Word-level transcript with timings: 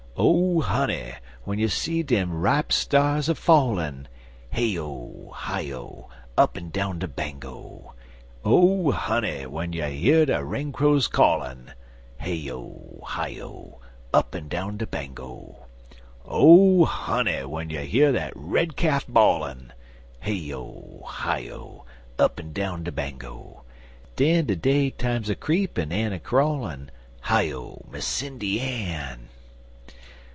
Oh, 0.23 0.59
honey! 0.59 1.13
w'en 1.45 1.57
you 1.57 1.67
see 1.67 2.03
dem 2.03 2.31
ripe 2.33 2.71
stars 2.71 3.27
a 3.27 3.33
fallin' 3.33 4.07
(Hey 4.51 4.77
O! 4.77 5.31
Hi 5.33 5.71
O! 5.71 6.09
Up'n 6.37 6.69
down 6.69 6.99
de 6.99 7.07
Bango!) 7.07 7.95
Oh, 8.45 8.91
honey! 8.91 9.43
w'en 9.43 9.73
you 9.73 9.85
year 9.85 10.27
de 10.27 10.43
rain 10.43 10.73
crow 10.73 10.95
a 10.97 11.01
callin' 11.01 11.73
(Hey 12.19 12.51
O! 12.51 12.99
Hi 13.03 13.39
O! 13.41 13.79
Up'n 14.13 14.47
down 14.47 14.77
de 14.77 14.85
Bango!) 14.85 15.65
Oh, 16.23 16.85
honey! 16.85 17.39
w'en 17.39 17.71
you 17.71 17.79
year 17.79 18.11
dat 18.11 18.33
red 18.35 18.75
calf 18.75 19.07
a 19.07 19.11
bawlin' 19.11 19.71
(Hey 20.19 20.53
O! 20.53 21.01
Hi 21.07 21.49
O! 21.49 21.85
Up'n 22.19 22.53
down 22.53 22.83
de 22.83 22.91
Bango!) 22.91 23.63
Den 24.17 24.45
de 24.45 24.55
day 24.55 24.91
time's 24.91 25.31
a 25.31 25.35
creepin' 25.35 25.91
en 25.91 26.13
a 26.13 26.19
crawlin' 26.19 26.91
(Hi 27.21 27.51
O, 27.51 27.85
Miss 27.89 28.05
Sindy 28.05 28.59
Ann!) 28.59 29.29